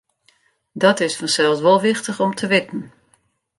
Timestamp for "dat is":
0.83-1.15